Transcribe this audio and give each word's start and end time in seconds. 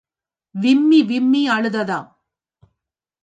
விம்மி 0.55 1.01
விம்மி 1.01 1.49
அழுததாம். 1.49 2.09